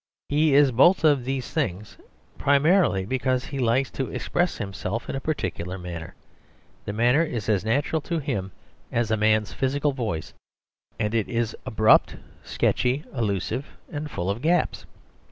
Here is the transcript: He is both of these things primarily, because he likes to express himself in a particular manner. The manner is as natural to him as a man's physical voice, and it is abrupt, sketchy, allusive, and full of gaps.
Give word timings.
He 0.29 0.55
is 0.55 0.71
both 0.71 1.03
of 1.03 1.25
these 1.25 1.51
things 1.51 1.95
primarily, 2.39 3.05
because 3.05 3.45
he 3.45 3.59
likes 3.59 3.91
to 3.91 4.09
express 4.11 4.57
himself 4.57 5.07
in 5.07 5.15
a 5.15 5.19
particular 5.21 5.77
manner. 5.77 6.15
The 6.85 6.91
manner 6.93 7.21
is 7.21 7.47
as 7.47 7.63
natural 7.63 8.01
to 8.09 8.17
him 8.17 8.51
as 8.91 9.11
a 9.11 9.15
man's 9.15 9.53
physical 9.53 9.91
voice, 9.91 10.33
and 10.97 11.13
it 11.13 11.29
is 11.29 11.55
abrupt, 11.67 12.15
sketchy, 12.41 13.03
allusive, 13.11 13.77
and 13.91 14.09
full 14.09 14.31
of 14.31 14.41
gaps. 14.41 14.87